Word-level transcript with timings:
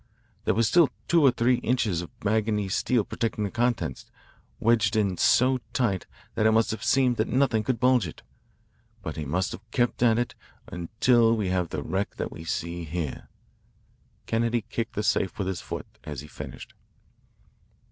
There 0.45 0.55
was 0.55 0.67
still 0.67 0.89
two 1.07 1.21
or 1.21 1.29
three 1.29 1.57
inches 1.57 2.01
of 2.01 2.09
manganese 2.23 2.73
steel 2.73 3.03
protecting 3.03 3.43
the 3.43 3.51
contents, 3.51 4.07
wedged 4.59 4.95
in 4.95 5.15
so 5.17 5.59
tight 5.73 6.07
that 6.33 6.47
it 6.47 6.51
must 6.53 6.71
have 6.71 6.83
seemed 6.83 7.17
that 7.17 7.27
nothing 7.27 7.63
could 7.63 7.79
budge 7.79 8.07
it. 8.07 8.23
But 9.03 9.15
he 9.15 9.25
must 9.25 9.51
have 9.51 9.69
kept 9.69 10.01
at 10.01 10.17
it 10.17 10.33
until 10.65 11.37
we 11.37 11.49
have 11.49 11.69
the 11.69 11.83
wreck 11.83 12.15
that 12.15 12.31
we 12.31 12.45
see 12.45 12.83
here," 12.83 13.29
and 13.85 14.25
Kennedy 14.25 14.65
kicked 14.71 14.93
the 14.95 15.03
safe 15.03 15.37
with 15.37 15.47
his 15.47 15.61
foot 15.61 15.85
as 16.03 16.21
he 16.21 16.27
finished. 16.27 16.73